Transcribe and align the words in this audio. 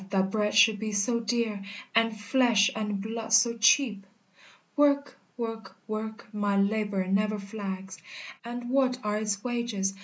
that 0.09 0.31
bread 0.31 0.53
should 0.55 0.79
be 0.79 0.91
so 0.91 1.19
dear, 1.19 1.63
And 1.93 2.19
flesh 2.19 2.71
and 2.75 2.99
blood 2.99 3.31
so 3.33 3.55
cheap! 3.55 4.07
"Work 4.75 5.19
work 5.37 5.75
work 5.87 6.25
My 6.33 6.57
labor 6.57 7.05
never 7.05 7.37
flags; 7.37 7.99
And 8.43 8.71
what 8.71 8.97
are 9.03 9.17
its 9.17 9.43
wages? 9.43 9.93